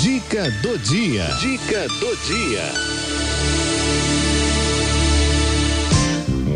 Dica 0.00 0.50
do 0.62 0.78
dia. 0.78 1.26
Dica 1.38 1.86
do 1.86 2.16
dia. 2.26 2.62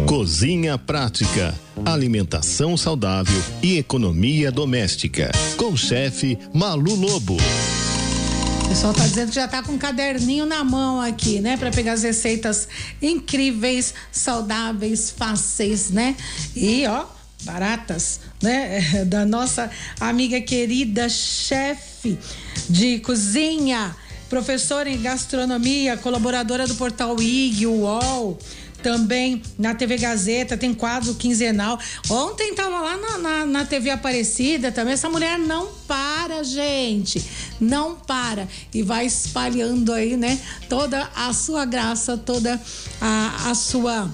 Cozinha 0.06 0.78
prática, 0.78 1.54
alimentação 1.84 2.76
saudável 2.76 3.40
e 3.62 3.76
economia 3.76 4.50
doméstica. 4.50 5.30
Com 5.56 5.72
o 5.72 5.76
chefe 5.76 6.38
Malu 6.54 6.94
Lobo. 6.94 7.36
O 8.64 8.68
pessoal 8.68 8.94
tá 8.94 9.06
dizendo 9.06 9.28
que 9.28 9.34
já 9.34 9.46
tá 9.46 9.62
com 9.62 9.72
um 9.72 9.78
caderninho 9.78 10.46
na 10.46 10.64
mão 10.64 11.00
aqui, 11.00 11.38
né? 11.38 11.56
Para 11.56 11.70
pegar 11.70 11.92
as 11.92 12.02
receitas 12.02 12.66
incríveis, 13.02 13.92
saudáveis, 14.10 15.10
fáceis, 15.10 15.90
né? 15.90 16.16
E 16.54 16.86
ó, 16.86 17.04
baratas, 17.42 18.20
né? 18.42 19.04
Da 19.06 19.24
nossa 19.24 19.70
amiga 20.00 20.40
querida 20.40 21.08
chefe 21.08 22.18
de 22.68 22.98
cozinha, 23.00 23.94
professora 24.28 24.88
em 24.88 25.00
gastronomia, 25.00 25.96
colaboradora 25.96 26.66
do 26.66 26.74
portal 26.74 27.20
IG, 27.20 27.66
UOL 27.66 28.38
também 28.86 29.42
na 29.58 29.74
TV 29.74 29.96
Gazeta, 29.96 30.56
tem 30.56 30.72
quadro 30.72 31.12
quinzenal. 31.14 31.76
Ontem 32.08 32.54
tava 32.54 32.80
lá 32.80 32.96
na, 32.96 33.18
na, 33.18 33.46
na, 33.46 33.64
TV 33.64 33.90
Aparecida 33.90 34.70
também. 34.70 34.94
Essa 34.94 35.08
mulher 35.08 35.38
não 35.40 35.68
para, 35.88 36.44
gente. 36.44 37.20
Não 37.60 37.96
para. 37.96 38.46
E 38.72 38.84
vai 38.84 39.04
espalhando 39.06 39.92
aí, 39.92 40.16
né? 40.16 40.38
Toda 40.68 41.10
a 41.16 41.32
sua 41.32 41.64
graça, 41.64 42.16
toda 42.16 42.60
a, 43.00 43.50
a 43.50 43.54
sua 43.56 44.08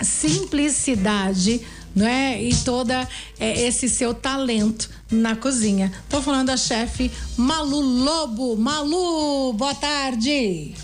simplicidade, 0.00 1.60
não 1.96 2.06
é? 2.06 2.40
E 2.42 2.54
toda 2.54 3.08
é, 3.40 3.62
esse 3.62 3.88
seu 3.88 4.12
talento 4.12 4.90
na 5.10 5.34
cozinha. 5.34 5.90
Tô 6.10 6.20
falando 6.20 6.48
da 6.48 6.56
chefe 6.58 7.10
Malu 7.38 7.80
Lobo. 7.80 8.54
Malu, 8.56 9.54
boa 9.54 9.74
tarde. 9.74 10.74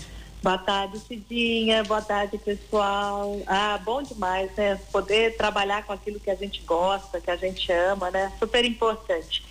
Boa 0.41 0.57
tarde, 0.57 0.99
Cidinha. 0.99 1.83
Boa 1.83 2.01
tarde, 2.01 2.37
pessoal. 2.39 3.39
Ah, 3.47 3.79
bom 3.85 4.01
demais, 4.01 4.51
né? 4.57 4.77
Poder 4.91 5.37
trabalhar 5.37 5.85
com 5.85 5.93
aquilo 5.93 6.19
que 6.19 6.31
a 6.31 6.35
gente 6.35 6.61
gosta, 6.63 7.21
que 7.21 7.31
a 7.31 7.37
gente 7.37 7.71
ama, 7.71 8.09
né? 8.11 8.29
Super 8.39 8.65
importante. 8.65 9.43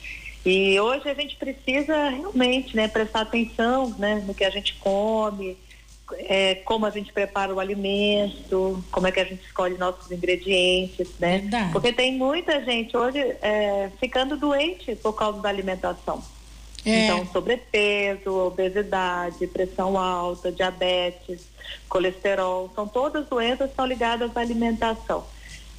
E 0.44 0.78
hoje 0.80 1.08
a 1.08 1.14
gente 1.14 1.36
precisa 1.36 2.10
realmente, 2.10 2.74
né, 2.76 2.88
prestar 2.88 3.20
atenção, 3.20 3.94
né, 3.96 4.24
no 4.26 4.34
que 4.34 4.44
a 4.44 4.50
gente 4.50 4.74
come, 4.74 5.56
é, 6.18 6.56
como 6.64 6.86
a 6.86 6.90
gente 6.90 7.12
prepara 7.12 7.54
o 7.54 7.60
alimento, 7.60 8.82
como 8.90 9.06
é 9.06 9.12
que 9.12 9.20
a 9.20 9.24
gente 9.24 9.44
escolhe 9.44 9.76
nossos 9.76 10.10
ingredientes, 10.10 11.08
né? 11.18 11.38
Verdade. 11.38 11.72
Porque 11.72 11.92
tem 11.92 12.16
muita 12.16 12.62
gente 12.64 12.96
hoje 12.96 13.18
é, 13.18 13.90
ficando 13.98 14.36
doente 14.36 14.94
por 14.96 15.12
causa 15.14 15.40
da 15.40 15.48
alimentação. 15.48 16.22
É. 16.84 17.04
Então, 17.04 17.24
sobrepeso, 17.26 18.34
obesidade, 18.34 19.46
pressão 19.46 19.96
alta, 19.96 20.50
diabetes, 20.50 21.46
colesterol, 21.88 22.70
são 22.74 22.88
todas 22.88 23.28
doenças 23.28 23.66
que 23.66 23.72
estão 23.72 23.86
ligadas 23.86 24.36
à 24.36 24.40
alimentação. 24.40 25.24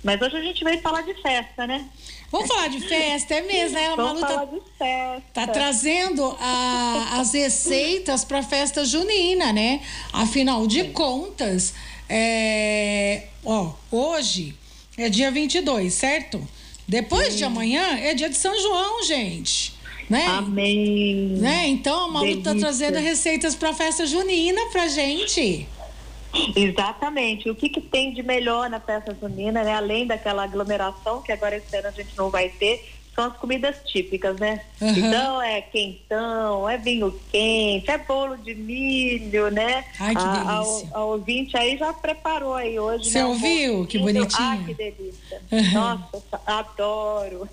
Mas 0.04 0.22
hoje 0.22 0.36
a 0.36 0.42
gente 0.42 0.64
veio 0.64 0.82
falar 0.82 1.02
de 1.02 1.14
festa, 1.22 1.66
né? 1.66 1.86
Vamos 2.32 2.48
falar 2.48 2.68
de 2.68 2.80
festa, 2.82 3.36
é 3.36 3.42
mesmo, 3.42 3.76
né? 3.76 3.88
A 3.88 3.96
Vamos 3.96 4.22
Malu 4.22 4.34
falar 4.34 4.48
tá, 4.48 4.54
de 4.54 4.62
festa. 4.78 5.24
Tá 5.34 5.48
trazendo 5.48 6.38
a, 6.40 7.20
as 7.20 7.34
receitas 7.34 8.26
para 8.26 8.44
festa 8.44 8.84
junina, 8.84 9.54
né? 9.54 9.82
Afinal 10.12 10.68
de 10.68 10.86
contas, 10.86 11.74
é, 12.10 13.28
ó, 13.46 13.72
hoje 13.92 14.58
é 14.98 15.10
dia 15.10 15.32
22, 15.32 15.94
certo? 15.94 16.46
Depois 16.88 17.30
Sim. 17.30 17.38
de 17.38 17.44
amanhã 17.46 17.98
é 18.00 18.14
dia 18.14 18.30
de 18.30 18.36
São 18.36 18.60
João, 18.60 19.04
gente 19.04 19.74
né? 20.10 20.26
Amém. 20.28 21.38
Né? 21.38 21.68
Então 21.68 22.06
a 22.06 22.08
Malu 22.08 22.28
está 22.28 22.54
trazendo 22.56 23.00
receitas 23.00 23.56
para 23.56 23.74
festa 23.74 24.06
junina 24.06 24.62
pra 24.72 24.88
gente. 24.88 25.68
Exatamente. 26.56 27.50
O 27.50 27.56
que, 27.56 27.70
que 27.70 27.82
tem 27.82 28.14
de 28.14 28.24
melhor 28.24 28.70
na 28.70 28.80
festa 28.80 29.16
junina, 29.20 29.64
né? 29.64 29.74
Além 29.74 30.08
daquela 30.08 30.44
aglomeração 30.44 31.22
que 31.22 31.32
agora 31.32 31.58
esse 31.58 31.76
ano 31.76 31.88
a 31.88 31.92
gente 31.92 32.18
não 32.18 32.30
vai 32.30 32.50
ter, 32.50 32.84
são 33.16 33.26
as 33.26 33.38
comidas 33.38 33.76
típicas, 33.86 34.40
né? 34.40 34.62
Uhum. 34.82 34.90
Então 34.90 35.42
é 35.42 35.62
quentão, 35.62 36.68
é 36.68 36.78
vinho 36.78 37.18
quente, 37.32 37.90
é 37.90 37.98
bolo 37.98 38.38
de 38.38 38.56
milho, 38.56 39.52
né? 39.52 39.86
Ai, 40.00 40.16
que 40.16 40.24
delícia. 40.24 40.90
A, 40.94 40.98
a, 40.98 41.00
a 41.00 41.06
ouvinte 41.06 41.58
aí 41.58 41.78
já 41.78 41.94
preparou 41.94 42.56
aí 42.56 42.80
hoje. 42.80 43.10
Você 43.10 43.20
né? 43.20 43.26
ouviu? 43.26 43.86
Que 43.86 44.00
bonitinho. 44.00 44.30
Ah, 44.40 44.58
que 44.66 44.74
delícia. 44.74 45.42
Uhum. 45.52 45.72
Nossa, 45.74 46.42
adoro. 46.46 47.48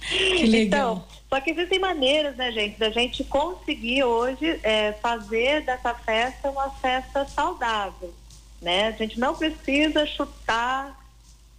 Que 0.00 0.46
legal. 0.46 0.92
Então, 0.92 1.04
só 1.28 1.40
que 1.40 1.50
existem 1.50 1.78
maneiras, 1.78 2.36
né, 2.36 2.50
gente, 2.50 2.78
da 2.78 2.90
gente 2.90 3.22
conseguir 3.24 4.02
hoje 4.02 4.58
é, 4.62 4.92
fazer 4.92 5.62
dessa 5.62 5.94
festa 5.94 6.50
uma 6.50 6.70
festa 6.70 7.24
saudável, 7.26 8.12
né? 8.60 8.88
A 8.88 8.92
gente 8.92 9.18
não 9.18 9.34
precisa 9.34 10.04
chutar 10.06 10.99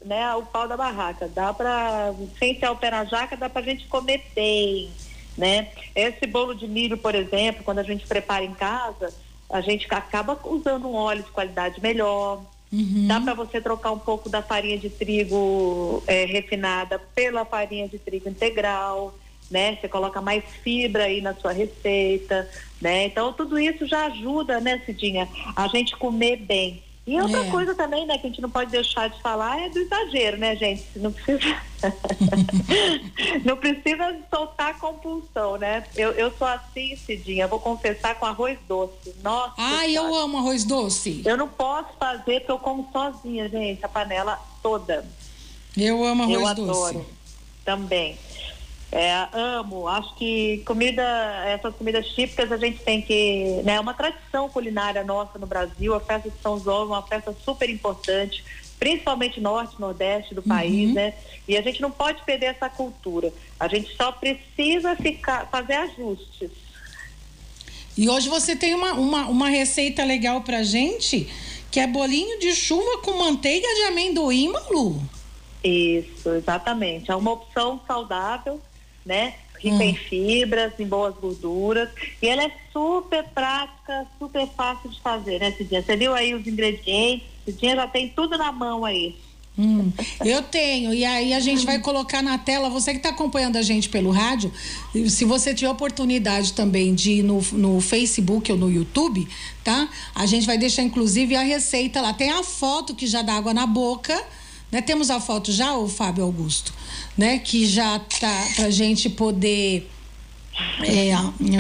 né, 0.04 0.34
o 0.36 0.44
pau 0.44 0.68
da 0.68 0.78
barraca. 0.78 1.28
Dá 1.28 1.54
para, 1.54 2.14
sem 2.38 2.58
se 2.58 2.66
alterar 2.66 3.02
a 3.02 3.06
jaca, 3.06 3.38
dá 3.38 3.50
para 3.50 3.62
a 3.62 3.66
gente 3.66 3.88
comer 3.88 4.24
bem, 4.36 4.90
né? 5.38 5.70
Esse 5.96 6.26
bolo 6.28 6.54
de 6.54 6.68
milho, 6.68 6.98
por 6.98 7.16
exemplo, 7.16 7.64
quando 7.64 7.80
a 7.80 7.84
gente 7.84 8.06
prepara 8.08 8.44
em 8.44 8.54
casa, 8.54 9.14
a 9.50 9.62
gente 9.62 9.88
acaba 9.90 10.40
usando 10.44 10.88
um 10.88 10.96
óleo 10.96 11.24
de 11.24 11.32
qualidade 11.32 11.82
melhor. 11.82 12.44
Uhum. 12.72 13.08
Dá 13.08 13.20
para 13.20 13.34
você 13.34 13.60
trocar 13.60 13.92
um 13.92 14.00
pouco 14.00 14.30
da 14.30 14.42
farinha 14.42 14.78
de 14.78 14.90
trigo 14.90 16.02
é, 16.08 16.26
refinada 16.26 17.00
pela 17.14 17.44
farinha 17.44 17.88
de 17.88 18.00
trigo 18.00 18.30
integral, 18.30 19.14
né? 19.50 19.76
Você 19.76 19.90
coloca 19.90 20.22
mais 20.22 20.44
fibra 20.64 21.04
aí 21.04 21.20
na 21.20 21.36
sua 21.36 21.52
receita, 21.52 22.50
né? 22.82 23.06
Então 23.06 23.34
tudo 23.34 23.60
isso 23.60 23.86
já 23.86 24.06
ajuda, 24.06 24.62
né, 24.62 24.82
Cidinha, 24.86 25.28
a 25.56 25.68
gente 25.68 25.96
comer 25.98 26.38
bem. 26.38 26.82
E 27.06 27.20
outra 27.20 27.46
é. 27.46 27.50
coisa 27.50 27.74
também, 27.74 28.06
né, 28.06 28.18
que 28.18 28.28
a 28.28 28.30
gente 28.30 28.42
não 28.42 28.50
pode 28.50 28.70
deixar 28.70 29.10
de 29.10 29.20
falar 29.22 29.60
é 29.60 29.70
do 29.70 29.80
exagero, 29.80 30.38
né, 30.38 30.56
gente? 30.56 30.86
Não 30.96 31.12
precisa. 31.12 31.58
não 33.44 33.58
precisa 33.58 34.16
soltar 34.30 34.78
compulsão, 34.78 35.58
né? 35.58 35.84
Eu, 35.96 36.12
eu 36.12 36.32
sou 36.38 36.48
assim, 36.48 36.96
Cidinha, 36.96 37.48
vou 37.48 37.60
confessar 37.60 38.14
com 38.20 38.26
arroz 38.28 38.58
doce. 38.68 39.16
Nossa. 39.24 39.56
Ai, 39.58 39.98
eu 39.98 40.14
amo 40.14 40.38
arroz 40.38 40.64
doce. 40.64 41.24
Eu 41.26 41.36
não 41.36 41.48
posso 41.48 41.90
fazer 42.00 42.42
porque 42.42 42.52
eu 42.52 42.60
como 42.60 42.88
sozinha, 42.92 43.50
gente, 43.50 43.84
a 43.84 43.90
panela 43.90 44.40
toda. 44.62 45.04
Eu 45.76 46.04
amo 46.06 46.22
arroz 46.24 46.38
eu 46.38 46.66
doce. 46.66 46.70
Eu 46.70 47.02
adoro 47.02 47.06
também. 47.66 48.18
É, 48.92 49.28
amo. 49.32 49.88
Acho 49.88 50.14
que 50.16 50.62
comida, 50.66 51.02
essas 51.46 51.74
comidas 51.76 52.08
típicas 52.10 52.52
a 52.52 52.58
gente 52.58 52.80
tem 52.80 53.02
que, 53.02 53.62
né, 53.64 53.76
é 53.76 53.80
uma 53.80 53.94
tradição 53.94 54.50
culinária 54.50 55.02
nossa 55.04 55.40
no 55.40 55.48
Brasil. 55.48 55.96
A 55.96 56.00
festa 56.02 56.30
de 56.30 56.36
São 56.42 56.60
João 56.60 56.82
é 56.82 56.86
uma 56.88 57.02
festa 57.02 57.34
super 57.46 57.70
importante, 57.70 58.44
principalmente 58.78 59.40
norte, 59.40 59.80
nordeste 59.80 60.36
do 60.36 60.44
país, 60.44 60.90
uhum. 60.90 60.96
né? 60.96 61.14
E 61.48 61.58
a 61.58 61.62
gente 61.62 61.82
não 61.82 61.90
pode 61.90 62.22
perder 62.24 62.48
essa 62.48 62.70
cultura. 62.70 63.32
A 63.58 63.68
gente 63.68 63.96
só 63.96 64.12
precisa 64.12 64.96
ficar, 64.98 65.48
fazer 65.50 65.76
ajustes. 65.76 66.52
E 67.98 68.10
hoje 68.10 68.28
você 68.28 68.56
tem 68.56 68.74
uma, 68.74 68.94
uma, 68.94 69.28
uma 69.28 69.50
receita 69.50 70.04
legal 70.04 70.42
pra 70.42 70.64
gente, 70.64 71.30
que 71.70 71.80
é 71.80 71.88
bolinho 71.88 72.40
de 72.40 72.54
chuva 72.54 72.98
com 73.04 73.18
manteiga 73.18 73.68
de 73.68 73.84
amendoim, 73.84 74.50
Malu. 74.50 75.02
Isso, 75.64 76.30
exatamente. 76.30 77.10
É 77.12 77.16
uma 77.16 77.32
opção 77.32 77.80
saudável 77.88 78.60
né? 79.06 79.36
Rica 79.60 79.76
hum. 79.76 79.82
em 79.82 79.96
fibras, 79.96 80.74
em 80.80 80.86
boas 80.86 81.16
gorduras. 81.16 81.90
E 82.22 82.28
ela 82.28 82.44
é 82.44 82.52
super 82.74 83.24
prática, 83.30 84.08
super 84.18 84.48
fácil 84.48 84.90
de 84.90 85.00
fazer, 85.02 85.40
né, 85.40 85.52
Cidinha? 85.52 85.84
Você 85.84 85.96
viu 85.96 86.14
aí 86.14 86.34
os 86.34 86.46
ingredientes? 86.48 87.28
Cidinha 87.46 87.76
já 87.76 87.88
tem 87.88 88.10
tudo 88.10 88.38
na 88.38 88.52
mão 88.52 88.84
aí. 88.84 89.16
Hum, 89.58 89.92
eu 90.24 90.42
tenho, 90.44 90.94
e 90.94 91.04
aí 91.04 91.34
a 91.34 91.40
gente 91.42 91.66
vai 91.66 91.78
colocar 91.78 92.22
na 92.22 92.38
tela, 92.38 92.70
você 92.70 92.92
que 92.92 92.98
está 92.98 93.10
acompanhando 93.10 93.58
a 93.58 93.62
gente 93.62 93.90
pelo 93.90 94.10
rádio, 94.10 94.52
se 95.10 95.26
você 95.26 95.54
tiver 95.54 95.70
oportunidade 95.70 96.54
também 96.54 96.96
de 96.96 97.16
ir 97.20 97.24
no, 97.24 97.42
no 97.52 97.82
Facebook 97.82 98.50
ou 98.50 98.58
no 98.58 98.72
YouTube, 98.72 99.28
tá? 99.62 99.90
A 100.16 100.26
gente 100.26 100.48
vai 100.48 100.58
deixar 100.58 100.84
inclusive 100.84 101.36
a 101.36 101.42
receita 101.42 102.00
lá. 102.00 102.14
Tem 102.14 102.32
a 102.32 102.44
foto 102.44 102.96
que 102.96 103.06
já 103.06 103.22
dá 103.22 103.34
água 103.34 103.54
na 103.54 103.68
boca, 103.68 104.18
né? 104.72 104.82
Temos 104.82 105.10
a 105.10 105.20
foto 105.20 105.52
já, 105.52 105.76
o 105.76 105.88
Fábio 105.88 106.24
Augusto? 106.24 106.74
né? 107.18 107.40
Que 107.40 107.66
já 107.66 108.00
tá 108.00 108.48
pra 108.56 108.70
gente 108.70 109.10
poder. 109.10 109.90
É, 110.84 111.12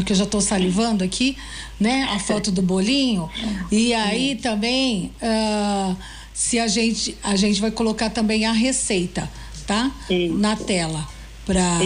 que 0.03 0.11
eu 0.11 0.15
já 0.15 0.25
estou 0.25 0.41
salivando 0.41 1.03
aqui, 1.03 1.37
né? 1.79 2.03
A 2.11 2.19
foto 2.19 2.51
do 2.51 2.61
bolinho. 2.61 3.29
E 3.71 3.93
aí 3.93 4.35
também, 4.35 5.11
uh, 5.21 5.95
se 6.33 6.59
a 6.59 6.67
gente, 6.67 7.17
a 7.23 7.35
gente 7.35 7.61
vai 7.61 7.71
colocar 7.71 8.09
também 8.09 8.45
a 8.45 8.51
receita, 8.51 9.31
tá? 9.65 9.89
Isso. 10.09 10.33
Na 10.35 10.55
tela 10.55 11.07
para 11.45 11.79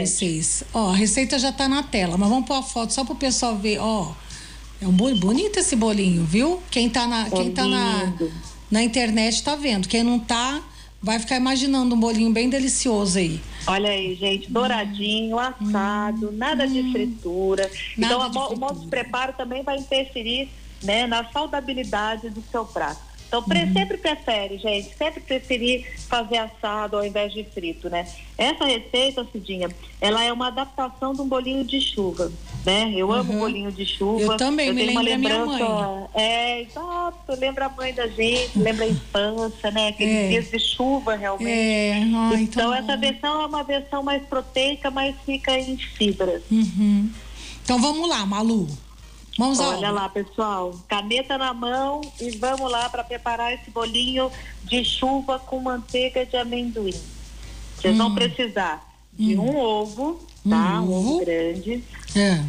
vocês. 0.00 0.62
Ó, 0.72 0.90
a 0.90 0.94
receita 0.94 1.38
já 1.38 1.50
está 1.50 1.68
na 1.68 1.82
tela, 1.82 2.16
mas 2.16 2.28
vamos 2.28 2.46
pôr 2.46 2.54
a 2.54 2.62
foto 2.62 2.92
só 2.92 3.04
para 3.04 3.14
o 3.14 3.16
pessoal 3.16 3.56
ver, 3.56 3.78
ó. 3.78 4.12
É 4.80 4.86
um 4.86 4.92
bonito 4.92 5.58
esse 5.58 5.74
bolinho, 5.74 6.24
viu? 6.24 6.60
Quem 6.70 6.86
está 6.86 7.06
na, 7.06 7.30
quem 7.30 7.50
tá 7.50 7.66
na, 7.66 8.12
na 8.70 8.82
internet 8.82 9.34
está 9.34 9.56
vendo. 9.56 9.88
Quem 9.88 10.02
não 10.02 10.16
está 10.16 10.62
vai 11.02 11.18
ficar 11.18 11.36
imaginando 11.36 11.94
um 11.94 12.00
bolinho 12.00 12.32
bem 12.32 12.48
delicioso 12.48 13.18
aí. 13.18 13.40
Olha 13.66 13.90
aí, 13.90 14.14
gente, 14.14 14.50
douradinho, 14.50 15.38
assado, 15.38 16.28
hum, 16.28 16.32
nada 16.32 16.66
de 16.66 16.90
fritura. 16.92 17.70
Nada 17.96 18.14
então, 18.14 18.30
de 18.30 18.38
fritura. 18.38 18.54
o 18.54 18.58
modo 18.58 18.80
de 18.80 18.86
preparo 18.86 19.32
também 19.34 19.62
vai 19.62 19.78
interferir 19.78 20.48
né, 20.82 21.06
na 21.06 21.24
saudabilidade 21.30 22.30
do 22.30 22.42
seu 22.50 22.64
prato. 22.64 23.06
Então, 23.26 23.40
uhum. 23.40 23.72
sempre 23.72 23.96
prefere, 23.96 24.56
gente, 24.58 24.96
sempre 24.96 25.20
preferir 25.20 25.84
fazer 26.08 26.38
assado 26.38 26.96
ao 26.96 27.04
invés 27.04 27.32
de 27.32 27.42
frito, 27.42 27.90
né? 27.90 28.06
Essa 28.38 28.64
receita, 28.64 29.26
Cidinha, 29.32 29.68
ela 30.00 30.22
é 30.22 30.32
uma 30.32 30.46
adaptação 30.46 31.12
de 31.12 31.22
um 31.22 31.28
bolinho 31.28 31.64
de 31.64 31.80
chuva, 31.80 32.30
né? 32.66 32.92
Eu 32.96 33.12
amo 33.12 33.32
uhum. 33.32 33.38
bolinho 33.38 33.70
de 33.70 33.86
chuva. 33.86 34.24
Eu 34.24 34.36
também, 34.36 34.66
eu 34.66 34.74
me 34.74 34.84
lembro 34.84 35.04
da 35.04 35.16
minha 35.16 35.46
mãe. 35.46 35.62
É, 36.14 36.62
exato, 36.62 37.32
lembra 37.38 37.66
a 37.66 37.68
mãe 37.68 37.94
da 37.94 38.08
gente, 38.08 38.58
lembra 38.58 38.84
a 38.84 38.88
infância, 38.88 39.70
né? 39.70 39.88
Aqueles 39.88 40.14
é. 40.14 40.28
dias 40.28 40.50
de 40.50 40.58
chuva, 40.58 41.14
realmente. 41.14 41.48
É. 41.48 41.92
Ai, 41.92 42.42
então, 42.42 42.74
essa 42.74 42.96
versão 42.96 43.40
é 43.40 43.46
uma 43.46 43.62
versão 43.62 44.02
mais 44.02 44.20
proteica, 44.24 44.90
mas 44.90 45.14
fica 45.24 45.56
em 45.56 45.76
fibras. 45.76 46.42
Uhum. 46.50 47.08
Então, 47.62 47.80
vamos 47.80 48.08
lá, 48.08 48.26
Malu. 48.26 48.68
Vamos 49.38 49.60
Olha 49.60 49.90
lá, 49.90 50.08
pessoal, 50.08 50.74
caneta 50.88 51.36
na 51.36 51.52
mão 51.52 52.00
e 52.20 52.30
vamos 52.38 52.70
lá 52.70 52.88
para 52.88 53.04
preparar 53.04 53.52
esse 53.52 53.70
bolinho 53.70 54.32
de 54.64 54.82
chuva 54.82 55.38
com 55.38 55.60
manteiga 55.60 56.24
de 56.24 56.36
amendoim. 56.36 56.94
Vocês 57.76 57.94
hum. 57.94 57.98
vão 57.98 58.14
precisar 58.14 58.82
de 59.12 59.38
hum. 59.38 59.42
um 59.42 59.56
ovo, 59.58 60.20
tá? 60.48 60.80
Um 60.80 60.90
ovo 60.90 61.24
grande. 61.24 61.84
É. 62.16 62.42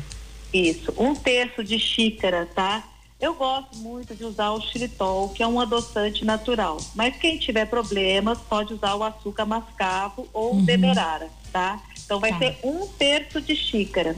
Isso, 0.53 0.93
um 0.97 1.13
terço 1.13 1.63
de 1.63 1.77
xícara, 1.77 2.47
tá? 2.55 2.83
Eu 3.19 3.33
gosto 3.33 3.77
muito 3.77 4.15
de 4.15 4.23
usar 4.23 4.51
o 4.51 4.61
xilitol, 4.61 5.29
que 5.29 5.41
é 5.41 5.47
um 5.47 5.59
adoçante 5.59 6.23
natural. 6.23 6.77
Mas 6.95 7.17
quem 7.17 7.37
tiver 7.37 7.65
problemas 7.65 8.37
pode 8.39 8.73
usar 8.73 8.95
o 8.95 9.03
açúcar 9.03 9.45
mascavo 9.45 10.27
ou 10.31 10.53
uhum. 10.53 10.63
demerara, 10.63 11.27
tá? 11.51 11.81
Então 12.05 12.19
vai 12.19 12.31
tá. 12.31 12.39
ser 12.39 12.59
um 12.63 12.87
terço 12.87 13.41
de 13.41 13.55
xícara. 13.55 14.15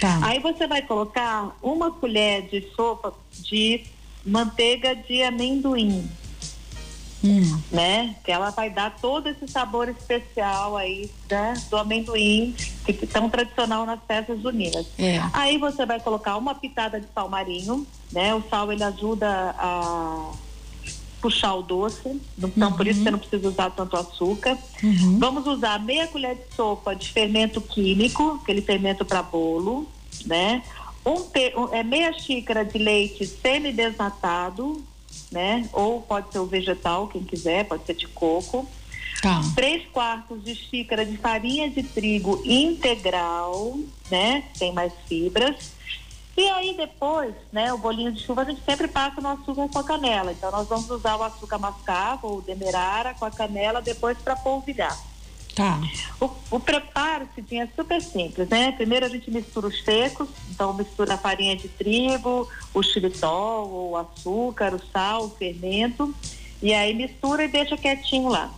Tá. 0.00 0.18
Aí 0.22 0.40
você 0.40 0.66
vai 0.66 0.82
colocar 0.82 1.56
uma 1.62 1.90
colher 1.90 2.48
de 2.48 2.66
sopa 2.74 3.14
de 3.30 3.84
manteiga 4.24 4.96
de 4.96 5.22
amendoim. 5.22 6.08
Hum. 7.24 7.60
Né? 7.70 8.16
Que 8.24 8.32
ela 8.32 8.50
vai 8.50 8.68
dar 8.70 8.96
todo 9.00 9.28
esse 9.28 9.46
sabor 9.46 9.88
especial 9.88 10.76
aí 10.76 11.10
né? 11.30 11.54
do 11.70 11.76
amendoim, 11.76 12.54
que 12.84 12.90
é 12.90 13.06
tão 13.06 13.30
tradicional 13.30 13.86
nas 13.86 14.00
festas 14.06 14.40
juninas. 14.42 14.86
É. 14.98 15.20
Aí 15.32 15.58
você 15.58 15.86
vai 15.86 16.00
colocar 16.00 16.36
uma 16.36 16.54
pitada 16.54 17.00
de 17.00 17.06
sal 17.14 17.28
marinho, 17.28 17.86
né? 18.10 18.34
O 18.34 18.42
sal 18.48 18.72
ele 18.72 18.82
ajuda 18.82 19.54
a 19.58 20.32
puxar 21.22 21.54
o 21.54 21.62
doce, 21.62 22.20
então 22.36 22.70
uhum. 22.70 22.76
por 22.76 22.86
isso 22.86 22.98
uhum. 22.98 23.04
você 23.04 23.10
não 23.12 23.18
precisa 23.20 23.48
usar 23.48 23.70
tanto 23.70 23.96
açúcar. 23.96 24.58
Uhum. 24.82 25.18
Vamos 25.20 25.46
usar 25.46 25.78
meia 25.78 26.08
colher 26.08 26.34
de 26.34 26.54
sopa 26.56 26.96
de 26.96 27.08
fermento 27.08 27.60
químico, 27.60 28.40
aquele 28.42 28.60
fermento 28.60 29.04
para 29.04 29.22
bolo, 29.22 29.88
né? 30.26 30.62
Um, 31.06 31.14
um, 31.14 31.74
é 31.74 31.82
meia 31.82 32.12
xícara 32.12 32.64
de 32.64 32.76
leite 32.78 33.26
semi-desnatado, 33.26 34.84
né? 35.32 35.68
Ou 35.72 36.02
pode 36.02 36.30
ser 36.30 36.38
o 36.38 36.46
vegetal, 36.46 37.08
quem 37.08 37.24
quiser, 37.24 37.64
pode 37.64 37.84
ser 37.84 37.94
de 37.94 38.06
coco. 38.06 38.68
Tá. 39.20 39.40
Três 39.54 39.86
quartos 39.88 40.44
de 40.44 40.54
xícara 40.54 41.06
de 41.06 41.16
farinha 41.16 41.70
de 41.70 41.82
trigo 41.82 42.42
integral, 42.44 43.78
né? 44.10 44.44
Tem 44.58 44.72
mais 44.72 44.92
fibras 45.08 45.72
e 46.36 46.48
aí 46.48 46.74
depois, 46.74 47.34
né, 47.52 47.72
o 47.72 47.78
bolinho 47.78 48.10
de 48.10 48.20
chuva 48.20 48.42
a 48.42 48.44
gente 48.44 48.62
sempre 48.64 48.88
passa 48.88 49.20
no 49.20 49.28
açúcar 49.28 49.68
com 49.68 49.78
a 49.78 49.84
canela. 49.84 50.32
Então 50.32 50.50
nós 50.50 50.66
vamos 50.66 50.88
usar 50.90 51.16
o 51.16 51.22
açúcar 51.22 51.58
mascavo 51.58 52.28
ou 52.28 52.42
demerara 52.42 53.14
com 53.14 53.24
a 53.24 53.30
canela 53.30 53.82
depois 53.82 54.16
para 54.18 54.34
polvilhar. 54.34 54.98
Tá. 55.54 55.78
O, 56.18 56.30
o 56.50 56.60
preparo, 56.60 57.28
Cidinha, 57.34 57.64
é 57.64 57.68
super 57.76 58.00
simples, 58.00 58.48
né? 58.48 58.72
Primeiro 58.72 59.04
a 59.04 59.08
gente 59.08 59.30
mistura 59.30 59.66
os 59.66 59.84
secos, 59.84 60.28
então 60.50 60.72
mistura 60.72 61.14
a 61.14 61.18
farinha 61.18 61.54
de 61.54 61.68
trigo, 61.68 62.48
o 62.72 62.82
xilitol, 62.82 63.90
o 63.90 63.96
açúcar, 63.96 64.74
o 64.74 64.80
sal, 64.90 65.26
o 65.26 65.30
fermento, 65.30 66.14
e 66.62 66.72
aí 66.72 66.94
mistura 66.94 67.44
e 67.44 67.48
deixa 67.48 67.76
quietinho 67.76 68.28
lá. 68.28 68.50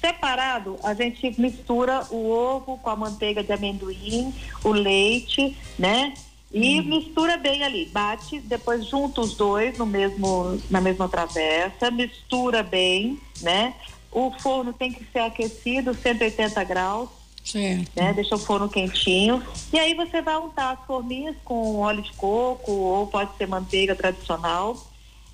Separado, 0.00 0.78
a 0.84 0.94
gente 0.94 1.40
mistura 1.40 2.06
o 2.10 2.30
ovo 2.30 2.78
com 2.78 2.90
a 2.90 2.96
manteiga 2.96 3.42
de 3.42 3.52
amendoim, 3.52 4.32
o 4.62 4.70
leite, 4.70 5.56
né? 5.76 6.14
E 6.52 6.78
hum. 6.78 6.84
mistura 6.84 7.36
bem 7.36 7.64
ali, 7.64 7.86
bate, 7.86 8.38
depois 8.38 8.86
junta 8.86 9.20
os 9.20 9.34
dois 9.34 9.76
no 9.76 9.84
mesmo, 9.84 10.60
na 10.70 10.80
mesma 10.80 11.08
travessa, 11.08 11.90
mistura 11.90 12.62
bem, 12.62 13.18
né? 13.42 13.74
O 14.14 14.30
forno 14.38 14.72
tem 14.72 14.92
que 14.92 15.04
ser 15.12 15.18
aquecido, 15.18 15.92
180 15.92 16.64
graus. 16.64 17.10
Certo. 17.44 17.90
Né? 17.94 18.12
Deixa 18.14 18.36
o 18.36 18.38
forno 18.38 18.68
quentinho. 18.68 19.42
E 19.72 19.78
aí 19.78 19.92
você 19.92 20.22
vai 20.22 20.36
untar 20.38 20.74
as 20.74 20.86
forminhas 20.86 21.36
com 21.44 21.80
óleo 21.80 22.00
de 22.00 22.12
coco 22.12 22.72
ou 22.72 23.06
pode 23.08 23.36
ser 23.36 23.46
manteiga 23.46 23.94
tradicional. 23.94 24.76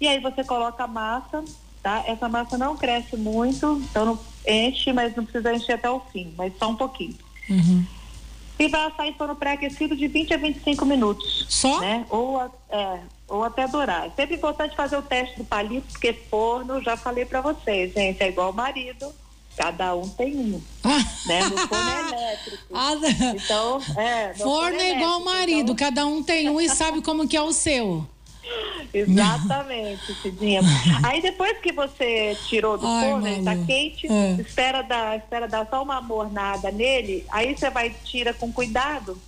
E 0.00 0.08
aí 0.08 0.18
você 0.18 0.42
coloca 0.42 0.82
a 0.82 0.88
massa, 0.88 1.44
tá? 1.82 2.02
Essa 2.06 2.28
massa 2.28 2.58
não 2.58 2.76
cresce 2.76 3.16
muito, 3.16 3.80
então 3.90 4.04
não 4.06 4.18
enche, 4.48 4.92
mas 4.92 5.14
não 5.14 5.24
precisa 5.24 5.54
encher 5.54 5.74
até 5.74 5.88
o 5.88 6.00
fim, 6.00 6.32
mas 6.36 6.52
só 6.58 6.70
um 6.70 6.76
pouquinho. 6.76 7.14
Uhum 7.48 7.84
e 8.60 8.68
vai 8.68 8.86
assar 8.86 9.06
em 9.06 9.14
forno 9.14 9.34
pré-aquecido 9.34 9.96
de 9.96 10.06
20 10.06 10.34
a 10.34 10.36
25 10.36 10.84
minutos. 10.84 11.46
Só? 11.48 11.80
Né? 11.80 12.04
Ou, 12.10 12.38
é, 12.68 13.00
ou 13.30 13.44
até 13.44 13.66
durar. 13.66 14.08
É 14.08 14.10
sempre 14.10 14.34
importante 14.34 14.74
fazer 14.74 14.96
o 14.96 15.02
teste 15.02 15.38
do 15.38 15.44
palito, 15.44 15.86
porque 15.92 16.12
forno, 16.12 16.82
já 16.82 16.96
falei 16.96 17.24
para 17.24 17.40
vocês, 17.40 17.94
gente, 17.94 18.20
é 18.22 18.28
igual 18.28 18.52
marido. 18.52 19.14
Cada 19.56 19.94
um 19.94 20.08
tem 20.08 20.36
um, 20.36 20.62
né? 21.26 21.44
No 21.44 21.58
forno 21.68 21.90
é 21.90 22.08
elétrico. 22.08 22.64
Ah, 22.72 22.92
então, 23.34 23.80
é. 23.96 24.34
Forno, 24.34 24.52
forno 24.52 24.80
é 24.80 24.96
igual 24.96 25.20
marido, 25.20 25.72
então... 25.72 25.76
cada 25.76 26.06
um 26.06 26.22
tem 26.22 26.48
um 26.48 26.60
e 26.60 26.68
sabe 26.68 27.02
como 27.02 27.28
que 27.28 27.36
é 27.36 27.42
o 27.42 27.52
seu. 27.52 28.06
Exatamente, 28.92 30.14
Cidinha. 30.22 30.60
Aí 31.04 31.22
depois 31.22 31.58
que 31.58 31.72
você 31.72 32.36
tirou 32.48 32.76
do 32.76 32.86
Ai, 32.86 33.10
forno, 33.10 33.28
ele 33.28 33.44
tá 33.44 33.56
quente, 33.64 34.08
é. 34.10 34.40
espera 34.40 34.82
dar, 34.82 35.16
espera 35.18 35.46
dar 35.46 35.66
só 35.68 35.82
uma 35.82 36.00
mornada 36.00 36.70
nele, 36.70 37.24
aí 37.30 37.56
você 37.56 37.70
vai 37.70 37.90
tira 38.04 38.34
com 38.34 38.52
cuidado 38.52 39.20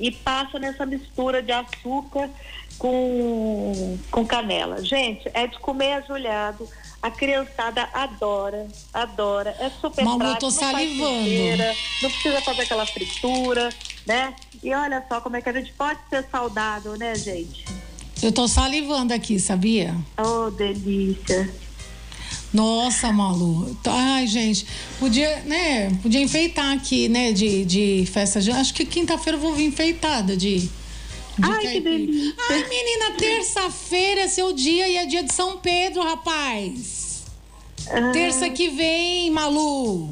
e 0.00 0.10
passa 0.10 0.58
nessa 0.58 0.86
mistura 0.86 1.42
de 1.42 1.52
açúcar 1.52 2.30
com, 2.78 3.98
com 4.10 4.26
canela. 4.26 4.82
Gente, 4.82 5.30
é 5.34 5.46
de 5.46 5.58
comer 5.58 5.92
ajoelhado. 5.92 6.66
A 7.02 7.10
criançada 7.10 7.88
adora, 7.94 8.66
adora. 8.92 9.56
É 9.58 9.70
super 9.70 10.04
Malu, 10.04 10.18
prático, 10.18 10.40
tô 10.40 10.50
salivando. 10.50 11.30
não 12.02 12.10
precisa 12.10 12.40
fazer 12.42 12.62
aquela 12.62 12.84
fritura, 12.86 13.70
né? 14.06 14.34
E 14.62 14.74
olha 14.74 15.04
só 15.08 15.20
como 15.20 15.36
é 15.36 15.42
que 15.42 15.48
a 15.48 15.52
gente 15.52 15.72
pode 15.72 15.98
ser 16.10 16.26
saudável, 16.30 16.96
né, 16.96 17.14
gente? 17.14 17.64
Eu 18.22 18.32
tô 18.32 18.46
salivando 18.46 19.14
aqui, 19.14 19.38
sabia? 19.38 19.96
Oh, 20.18 20.50
delícia. 20.50 21.50
Nossa, 22.52 23.12
Malu. 23.12 23.76
Ai, 23.86 24.26
gente, 24.26 24.66
podia, 24.98 25.42
né? 25.46 25.90
Podia 26.02 26.20
enfeitar 26.20 26.72
aqui, 26.74 27.08
né? 27.08 27.32
De, 27.32 27.64
de 27.64 28.06
festa 28.12 28.40
de. 28.40 28.50
Acho 28.50 28.74
que 28.74 28.84
quinta-feira 28.84 29.38
eu 29.38 29.42
vou 29.42 29.54
vir 29.54 29.66
enfeitada 29.66 30.36
de. 30.36 30.58
de 30.58 30.68
Ai, 31.42 31.62
caipira. 31.62 31.72
que 31.72 31.80
delícia. 31.80 32.34
Ai, 32.50 32.68
menina, 32.68 33.16
terça-feira 33.16 34.22
é 34.22 34.28
seu 34.28 34.52
dia 34.52 34.88
e 34.88 34.96
é 34.96 35.06
dia 35.06 35.22
de 35.22 35.32
São 35.32 35.58
Pedro, 35.58 36.02
rapaz. 36.02 37.22
Ah. 37.88 38.10
Terça 38.12 38.50
que 38.50 38.68
vem, 38.68 39.30
Malu. 39.30 40.10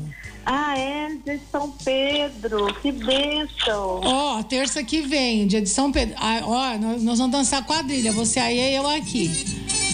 Ah, 0.51 0.79
é, 0.79 1.09
dia 1.27 1.37
de 1.37 1.43
São 1.53 1.71
Pedro, 1.85 2.73
que 2.81 2.91
bênção. 2.91 4.01
Ó, 4.03 4.39
oh, 4.39 4.45
terça 4.45 4.83
que 4.83 5.03
vem, 5.03 5.47
dia 5.47 5.61
de 5.61 5.69
São 5.69 5.93
Pedro. 5.93 6.15
Ah, 6.19 6.41
ó, 6.43 6.75
oh, 6.75 6.79
nós, 6.79 7.03
nós, 7.03 7.19
vamos 7.19 7.33
dançar 7.33 7.67
quadrilha, 7.67 8.13
você 8.13 8.41
aí 8.41 8.59
e 8.59 8.75
eu 8.77 8.89
aqui. 8.89 9.31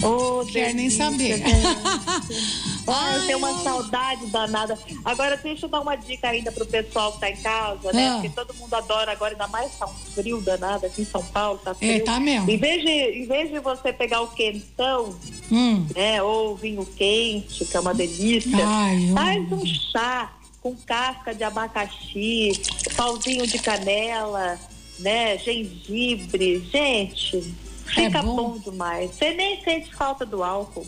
Oh, 0.05 0.45
Quer 0.45 0.73
nem 0.73 0.89
saber. 0.89 1.41
Ah, 2.87 3.15
eu 3.15 3.25
tenho 3.25 3.37
uma 3.39 3.63
saudade 3.63 4.27
danada. 4.27 4.77
Agora, 5.03 5.35
deixa 5.37 5.65
eu 5.65 5.69
dar 5.69 5.81
uma 5.81 5.95
dica 5.95 6.29
ainda 6.29 6.51
pro 6.51 6.65
pessoal 6.65 7.13
que 7.13 7.19
tá 7.19 7.29
em 7.29 7.37
casa, 7.37 7.91
né? 7.91 8.09
Ah. 8.09 8.13
Porque 8.13 8.29
todo 8.29 8.53
mundo 8.53 8.73
adora 8.75 9.11
agora, 9.11 9.33
ainda 9.33 9.47
mais 9.47 9.75
tá 9.77 9.87
um 9.87 9.93
frio 9.93 10.39
danado 10.39 10.85
aqui 10.85 11.01
em 11.01 11.05
São 11.05 11.23
Paulo, 11.23 11.59
tá 11.63 11.71
é, 11.71 11.73
frio. 11.73 11.91
É, 11.91 11.99
tá 12.01 12.19
mesmo. 12.19 12.49
Em 12.49 12.57
vez 12.57 12.83
de, 12.83 13.23
em 13.23 13.25
vez 13.25 13.49
de 13.49 13.59
você 13.59 13.91
pegar 13.91 14.21
o 14.21 14.27
quentão, 14.27 15.15
hum. 15.51 15.87
né? 15.95 16.21
Ou 16.21 16.55
vinho 16.55 16.85
quente, 16.85 17.65
que 17.65 17.75
é 17.75 17.79
uma 17.79 17.93
delícia, 17.93 18.63
Ai, 18.63 19.11
faz 19.13 19.51
um 19.51 19.65
chá 19.65 20.33
com 20.61 20.75
casca 20.75 21.33
de 21.33 21.43
abacaxi, 21.43 22.51
pauzinho 22.95 23.45
de 23.47 23.59
canela, 23.59 24.59
né, 24.99 25.37
gengibre. 25.37 26.67
Gente, 26.71 27.53
fica 27.95 28.19
é 28.19 28.21
bom. 28.21 28.35
bom. 28.35 28.57
demais. 28.59 29.11
Você 29.11 29.33
nem 29.33 29.63
sente 29.63 29.93
falta 29.95 30.25
do 30.25 30.43
álcool. 30.43 30.85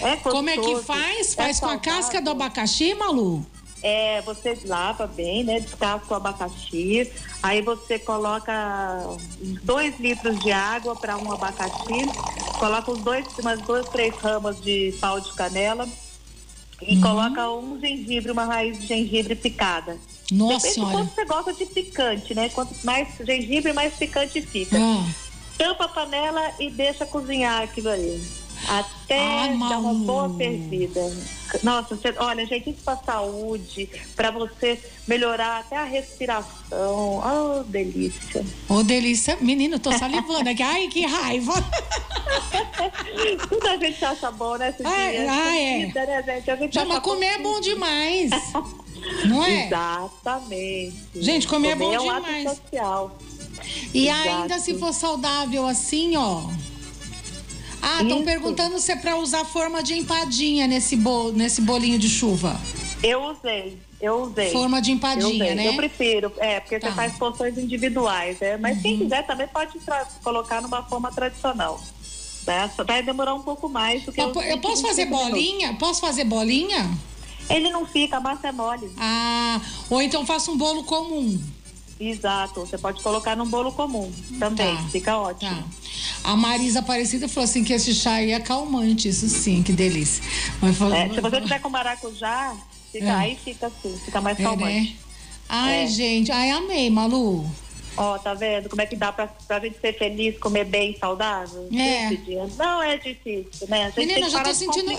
É 0.00 0.16
Como 0.16 0.50
é 0.50 0.56
que 0.58 0.76
faz? 0.82 1.34
Faz 1.34 1.58
é 1.58 1.60
com 1.60 1.68
a 1.68 1.78
casca 1.78 2.20
do 2.20 2.30
abacaxi, 2.30 2.94
Malu? 2.94 3.46
É, 3.82 4.22
você 4.22 4.58
lava 4.64 5.06
bem, 5.06 5.44
né? 5.44 5.60
Descasca 5.60 6.14
o 6.14 6.16
abacaxi. 6.16 7.12
Aí 7.42 7.60
você 7.60 7.98
coloca 7.98 8.98
dois 9.62 10.00
litros 10.00 10.38
de 10.40 10.50
água 10.50 10.96
para 10.96 11.16
um 11.18 11.30
abacaxi. 11.30 12.06
Coloca 12.58 12.90
os 12.90 13.00
dois, 13.00 13.26
umas 13.38 13.60
duas, 13.60 13.86
três 13.90 14.14
ramas 14.16 14.60
de 14.60 14.94
pau 15.00 15.20
de 15.20 15.30
canela 15.34 15.86
E 16.80 16.96
uhum. 16.96 17.00
coloca 17.02 17.50
um 17.50 17.78
gengibre, 17.78 18.32
uma 18.32 18.46
raiz 18.46 18.80
de 18.80 18.86
gengibre 18.86 19.34
picada. 19.34 19.98
Nossa 20.32 20.56
Depende 20.56 20.74
senhora. 20.74 20.92
quanto 20.92 21.14
você 21.14 21.24
gosta 21.26 21.52
de 21.52 21.66
picante, 21.66 22.34
né? 22.34 22.48
Quanto 22.48 22.74
mais 22.84 23.08
gengibre, 23.20 23.74
mais 23.74 23.94
picante 23.94 24.40
fica. 24.40 24.78
Ah. 24.80 25.23
Tampa 25.56 25.84
a 25.84 25.88
panela 25.88 26.52
e 26.58 26.70
deixa 26.70 27.06
cozinhar 27.06 27.62
aquilo 27.62 27.88
ali. 27.90 28.44
Até 28.68 29.18
ah, 29.18 29.68
dar 29.68 29.78
uma 29.78 29.94
boa 29.94 30.34
fervida. 30.36 31.00
Nossa, 31.62 31.94
você, 31.94 32.14
olha, 32.16 32.46
gente, 32.46 32.70
isso 32.70 32.82
para 32.82 32.96
saúde, 32.96 33.88
para 34.16 34.30
você 34.30 34.80
melhorar 35.06 35.60
até 35.60 35.76
a 35.76 35.84
respiração. 35.84 37.22
Oh, 37.22 37.62
delícia. 37.64 38.44
Oh, 38.68 38.82
delícia. 38.82 39.36
Menino, 39.40 39.78
tô 39.78 39.92
salivando 39.92 40.48
aqui. 40.48 40.62
Ai, 40.62 40.88
que 40.88 41.04
raiva. 41.04 41.52
Tudo 43.48 43.66
a 43.68 43.76
gente 43.76 44.04
acha 44.04 44.30
bom, 44.30 44.56
né? 44.56 44.74
Ai, 44.82 45.28
ah, 45.28 45.56
é. 45.56 45.86
Né, 45.86 46.22
gente? 46.22 46.50
A 46.50 46.56
gente 46.56 46.84
mas 46.86 46.98
comer 47.00 47.26
é 47.26 47.38
bom 47.38 47.60
demais. 47.60 48.30
Não 49.26 49.44
é? 49.44 49.66
Exatamente. 49.66 50.96
Gente, 51.14 51.46
comer, 51.46 51.72
comer 51.72 51.84
é 51.84 51.88
bom 51.88 51.94
é 51.94 52.00
um 52.00 52.14
demais. 52.14 52.46
Ato 52.46 52.60
social. 52.62 53.18
E 53.92 54.08
Exato. 54.08 54.28
ainda 54.28 54.58
se 54.58 54.78
for 54.78 54.92
saudável 54.92 55.66
assim, 55.66 56.16
ó. 56.16 56.48
Ah, 57.80 58.02
estão 58.02 58.24
perguntando 58.24 58.78
se 58.78 58.92
é 58.92 58.96
para 58.96 59.16
usar 59.16 59.44
forma 59.44 59.82
de 59.82 59.94
empadinha 59.94 60.66
nesse, 60.66 60.96
bol, 60.96 61.32
nesse 61.32 61.60
bolinho 61.60 61.98
de 61.98 62.08
chuva. 62.08 62.58
Eu 63.02 63.22
usei, 63.24 63.78
eu 64.00 64.22
usei. 64.22 64.50
Forma 64.50 64.80
de 64.80 64.90
empadinha, 64.90 65.50
eu 65.50 65.56
né? 65.56 65.68
Eu 65.68 65.76
prefiro, 65.76 66.32
é, 66.38 66.60
porque 66.60 66.78
tá. 66.78 66.88
você 66.88 66.94
faz 66.94 67.18
porções 67.18 67.58
individuais, 67.58 68.40
né? 68.40 68.56
Mas 68.56 68.76
uhum. 68.76 68.82
quem 68.82 68.98
quiser 68.98 69.26
também 69.26 69.46
pode 69.48 69.78
colocar 70.22 70.62
numa 70.62 70.82
forma 70.84 71.12
tradicional. 71.12 71.78
Né? 72.46 72.70
Vai 72.86 73.02
demorar 73.02 73.34
um 73.34 73.42
pouco 73.42 73.68
mais 73.68 74.02
do 74.04 74.12
que 74.12 74.20
eu, 74.20 74.32
eu 74.32 74.58
posso 74.58 74.82
fazer 74.82 75.06
bolinha? 75.06 75.66
Minutos. 75.68 75.78
Posso 75.78 76.00
fazer 76.00 76.24
bolinha? 76.24 76.90
Ele 77.50 77.70
não 77.70 77.84
fica, 77.86 78.16
a 78.16 78.20
massa 78.20 78.48
é 78.48 78.52
mole. 78.52 78.90
Ah, 78.98 79.60
ou 79.90 80.00
então 80.00 80.24
faço 80.24 80.50
um 80.52 80.56
bolo 80.56 80.84
comum. 80.84 81.38
Exato, 81.98 82.60
você 82.60 82.76
pode 82.76 83.02
colocar 83.02 83.36
num 83.36 83.48
bolo 83.48 83.70
comum 83.72 84.10
também, 84.38 84.76
tá. 84.76 84.88
fica 84.88 85.16
ótimo. 85.16 85.50
Tá. 85.50 85.64
A 86.24 86.36
Marisa 86.36 86.80
Aparecida 86.80 87.28
falou 87.28 87.44
assim 87.44 87.62
que 87.62 87.72
esse 87.72 87.94
chá 87.94 88.14
aí 88.14 88.32
é 88.32 88.40
calmante, 88.40 89.08
isso 89.08 89.28
sim, 89.28 89.62
que 89.62 89.72
delícia. 89.72 90.22
Mas 90.60 90.76
falou, 90.76 90.94
é, 90.94 91.08
se 91.08 91.20
você 91.20 91.40
tiver 91.40 91.60
com 91.60 91.68
maracujá, 91.68 92.56
fica, 92.90 93.04
é. 93.04 93.10
aí 93.10 93.36
fica 93.36 93.68
assim, 93.68 93.96
fica 94.04 94.20
mais 94.20 94.36
calmante. 94.36 94.72
É, 94.72 94.80
né? 94.80 94.92
Ai, 95.48 95.84
é. 95.84 95.86
gente, 95.86 96.32
ai, 96.32 96.50
amei, 96.50 96.90
Malu. 96.90 97.48
Ó, 97.96 98.18
tá 98.18 98.34
vendo 98.34 98.68
como 98.68 98.82
é 98.82 98.86
que 98.86 98.96
dá 98.96 99.12
pra, 99.12 99.28
pra 99.46 99.60
gente 99.60 99.78
ser 99.80 99.96
feliz, 99.96 100.38
comer 100.38 100.64
bem, 100.64 100.96
saudável? 100.98 101.68
É. 101.72 102.10
Não 102.56 102.82
é 102.82 102.96
difícil, 102.96 103.68
né? 103.68 103.84
A 103.84 103.86
gente 103.86 103.98
Menina, 103.98 104.26
que 104.26 104.32
já 104.32 104.42
tô 104.42 104.54
sentindo. 104.54 104.92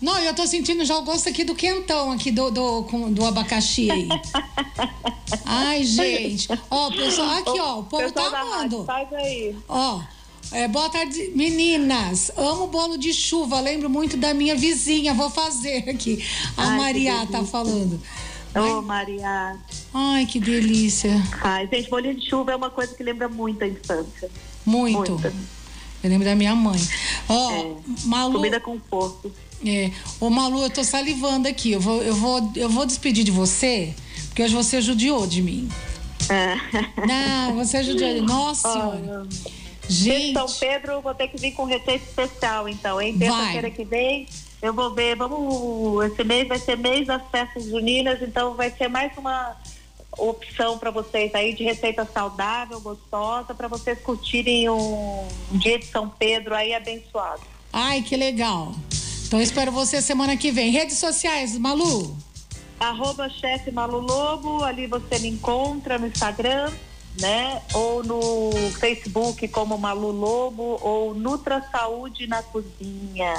Não, 0.00 0.18
eu 0.20 0.34
tô 0.34 0.46
sentindo 0.46 0.84
já 0.84 0.96
o 0.96 1.02
gosto 1.02 1.28
aqui 1.28 1.44
do 1.44 1.54
quentão 1.54 2.10
aqui 2.10 2.30
do, 2.30 2.50
do, 2.50 2.84
com, 2.84 3.12
do 3.12 3.24
abacaxi 3.24 3.90
aí. 3.90 4.08
Ai, 5.44 5.84
gente. 5.84 6.48
Ó, 6.70 6.90
pessoal, 6.90 7.30
aqui, 7.38 7.60
ó, 7.60 7.80
o 7.80 7.84
povo 7.84 8.10
tá 8.12 8.26
amando. 8.26 8.84
Faz 8.84 9.12
aí. 9.12 9.56
Ó. 9.68 10.00
É, 10.50 10.66
boa 10.66 10.88
tarde, 10.88 11.32
meninas. 11.34 12.32
Amo 12.34 12.68
bolo 12.68 12.96
de 12.96 13.12
chuva. 13.12 13.60
Lembro 13.60 13.90
muito 13.90 14.16
da 14.16 14.32
minha 14.32 14.56
vizinha. 14.56 15.12
Vou 15.12 15.28
fazer 15.28 15.90
aqui. 15.90 16.24
A 16.56 16.70
Ai, 16.70 16.78
Maria 16.78 17.26
tá 17.26 17.44
falando. 17.44 18.00
Ô, 18.54 18.78
oh, 18.78 18.82
Maria. 18.82 19.56
Ai, 19.92 20.26
que 20.26 20.40
delícia. 20.40 21.10
Ai, 21.42 21.68
gente, 21.70 21.90
bolinho 21.90 22.14
de 22.14 22.28
chuva 22.28 22.52
é 22.52 22.56
uma 22.56 22.70
coisa 22.70 22.94
que 22.94 23.02
lembra 23.02 23.28
muito 23.28 23.62
a 23.62 23.66
infância. 23.66 24.30
Muito. 24.64 25.12
Muita. 25.12 25.32
Eu 26.02 26.10
lembro 26.10 26.24
da 26.24 26.34
minha 26.34 26.54
mãe. 26.54 26.80
Ó, 27.28 27.48
oh, 27.48 27.50
é, 27.50 27.76
Malu. 28.04 28.34
Comida 28.34 28.60
com 28.60 28.78
força. 28.88 29.30
É. 29.64 29.90
Ô, 30.20 30.30
Malu, 30.30 30.62
eu 30.62 30.70
tô 30.70 30.84
salivando 30.84 31.48
aqui. 31.48 31.72
Eu 31.72 31.80
vou, 31.80 32.02
eu 32.02 32.14
vou, 32.14 32.52
eu 32.54 32.68
vou 32.68 32.86
despedir 32.86 33.24
de 33.24 33.30
você, 33.30 33.94
porque 34.28 34.42
hoje 34.42 34.54
você 34.54 34.80
judiou 34.80 35.26
de 35.26 35.42
mim. 35.42 35.68
É. 36.28 36.54
Não, 37.06 37.56
você 37.56 37.82
judiou. 37.82 38.22
Nossa 38.22 38.72
senhora. 38.72 39.26
Gente. 39.88 40.34
São 40.34 40.46
Pedro, 40.46 41.00
vou 41.00 41.14
ter 41.14 41.28
que 41.28 41.38
vir 41.38 41.52
com 41.52 41.64
receita 41.64 42.04
especial, 42.04 42.68
então, 42.68 43.00
hein? 43.00 43.16
Terça-feira 43.18 43.70
que 43.70 43.84
vem 43.84 44.26
eu 44.60 44.72
vou 44.72 44.94
ver, 44.94 45.16
vamos, 45.16 46.04
esse 46.06 46.24
mês 46.24 46.48
vai 46.48 46.58
ser 46.58 46.76
mês 46.76 47.06
das 47.06 47.22
festas 47.30 47.64
juninas, 47.64 48.20
então 48.20 48.54
vai 48.54 48.70
ser 48.70 48.88
mais 48.88 49.16
uma 49.16 49.56
opção 50.16 50.78
para 50.78 50.90
vocês 50.90 51.32
aí 51.34 51.54
de 51.54 51.62
receita 51.62 52.04
saudável, 52.04 52.80
gostosa, 52.80 53.54
para 53.54 53.68
vocês 53.68 54.00
curtirem 54.00 54.68
um, 54.68 55.28
dia 55.52 55.78
de 55.78 55.86
São 55.86 56.08
Pedro 56.08 56.54
aí 56.54 56.74
abençoado. 56.74 57.42
Ai, 57.72 58.02
que 58.02 58.16
legal. 58.16 58.74
Então 59.26 59.40
espero 59.40 59.70
você 59.70 60.02
semana 60.02 60.36
que 60.36 60.50
vem. 60.50 60.70
Redes 60.70 60.98
sociais, 60.98 61.56
Malu? 61.56 62.16
Arroba 62.80 63.28
chefe 63.28 63.70
Malu 63.70 63.98
Lobo, 63.98 64.64
ali 64.64 64.86
você 64.86 65.18
me 65.18 65.28
encontra 65.28 65.98
no 65.98 66.06
Instagram 66.06 66.72
né? 67.20 67.60
Ou 67.74 68.02
no 68.04 68.50
Facebook 68.78 69.46
como 69.48 69.76
Malu 69.78 70.10
Lobo 70.10 70.78
ou 70.82 71.14
Nutra 71.14 71.62
Saúde 71.70 72.26
na 72.26 72.42
Cozinha, 72.42 73.34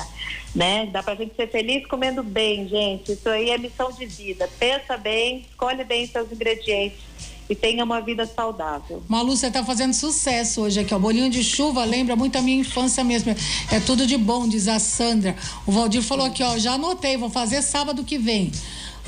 né? 0.56 0.86
Dá 0.88 1.02
pra 1.02 1.16
gente 1.16 1.36
ser 1.36 1.50
feliz 1.50 1.86
comendo 1.88 2.24
bem, 2.24 2.68
gente. 2.68 3.14
Isso 3.14 3.30
aí 3.30 3.50
é 3.50 3.58
missão 3.58 3.92
de 3.92 4.06
vida. 4.06 4.50
Pensa 4.60 4.98
bem, 4.98 5.46
escolhe 5.50 5.84
bem 5.84 6.08
seus 6.08 6.32
ingredientes 6.32 7.10
e 7.50 7.56
tenha 7.56 7.84
uma 7.84 8.00
vida 8.00 8.28
saudável. 8.28 9.02
Malu, 9.08 9.36
você 9.36 9.48
está 9.48 9.66
fazendo 9.66 9.94
sucesso 9.94 10.62
hoje 10.62 10.82
aqui, 10.82 10.94
ó. 10.94 11.00
Bolinho 11.00 11.30
de 11.30 11.44
chuva 11.44 11.84
lembra 11.84 12.16
muito 12.16 12.38
a 12.38 12.42
minha 12.42 12.60
infância 12.60 13.04
mesmo. 13.04 13.36
É 13.72 13.80
tudo 13.80 14.06
de 14.06 14.18
bom, 14.18 14.48
diz 14.48 14.68
a 14.68 14.78
Sandra. 14.78 15.36
O 15.66 15.72
Valdir 15.72 16.04
falou 16.04 16.28
aqui, 16.28 16.44
ó, 16.44 16.58
já 16.60 16.74
anotei, 16.74 17.18
vou 17.18 17.30
fazer 17.30 17.64
sábado 17.64 18.04
que 18.04 18.20
vem. 18.20 18.52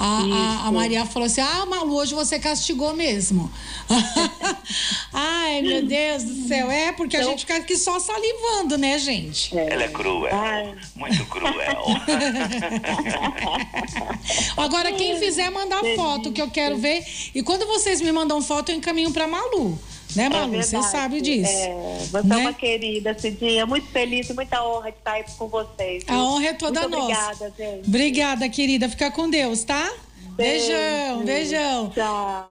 A, 0.04 0.24
a, 0.64 0.68
a, 0.68 0.72
Maria 0.72 1.06
falou 1.06 1.28
assim: 1.28 1.42
Ah, 1.42 1.64
Malu, 1.68 1.94
hoje 1.94 2.16
você 2.16 2.40
castigou 2.40 2.92
mesmo. 2.96 3.52
Ai, 5.14 5.62
meu 5.62 5.86
Deus 5.86 6.24
do 6.24 6.48
céu. 6.48 6.72
É, 6.72 6.92
porque 6.92 7.18
então, 7.18 7.28
a 7.28 7.32
gente 7.32 7.42
fica 7.42 7.58
aqui 7.58 7.78
só 7.78 8.00
salivando, 8.00 8.80
né, 8.80 8.98
gente? 8.98 9.56
É. 9.56 9.74
Ela 9.74 9.84
é 9.84 9.88
cruel. 9.90 10.34
Ai. 10.34 10.76
Muito 10.96 11.24
cruel. 11.26 11.54
Agora, 14.58 14.92
quem 14.94 15.20
fizer, 15.20 15.52
mandar 15.52 15.84
foto 15.96 16.32
que 16.32 16.42
eu 16.42 16.50
quero 16.50 16.78
ver. 16.80 17.06
E 17.36 17.44
quando 17.44 17.68
vocês 17.68 18.02
me 18.02 18.12
mandam 18.12 18.42
foto, 18.42 18.72
eu 18.72 18.78
encaminho 18.78 19.12
pra 19.12 19.28
Malu. 19.28 19.78
Né, 20.16 20.30
Malu? 20.30 20.56
É 20.56 20.62
você 20.62 20.82
sabe 20.84 21.22
disso. 21.22 21.52
É, 21.52 21.98
você 22.12 22.28
né? 22.28 22.36
é 22.36 22.38
uma 22.38 22.54
querida, 22.54 23.18
Cidinha. 23.18 23.66
Muito 23.66 23.88
feliz 23.88 24.30
e 24.30 24.34
muita 24.34 24.64
honra 24.64 24.92
de 24.92 24.98
estar 24.98 25.14
aí 25.14 25.26
com 25.38 25.48
vocês. 25.48 26.04
A 26.08 26.18
honra 26.18 26.48
é 26.48 26.54
toda 26.54 26.82
Muito 26.82 26.98
nossa. 26.98 27.32
Obrigada, 27.34 27.54
gente. 27.58 27.88
Obrigada, 27.88 28.50
querida. 28.50 28.90
Fica 28.90 29.12
com 29.12 29.30
Deus, 29.30 29.64
tá? 29.64 29.92
Beijão, 30.36 31.24
beijão. 31.24 31.90
Tchau. 31.90 32.50